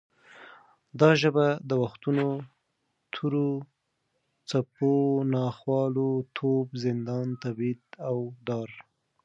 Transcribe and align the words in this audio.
دا 0.99 1.09
ژبه 1.21 1.45
د 1.69 1.71
وختونو 1.83 2.27
تورو 3.13 3.47
څپو، 4.49 4.93
ناخوالو، 5.33 6.09
توپ، 6.35 6.67
زندان، 6.83 7.27
تبعید 7.43 7.81
او 8.09 8.17
دار 8.47 8.69